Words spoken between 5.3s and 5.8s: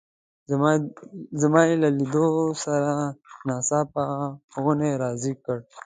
کړ.